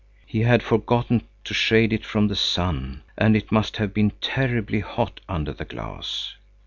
[0.25, 4.79] He had forgotten to shade it from the sun, and it must have been terribly
[4.79, 6.33] hot under the glass.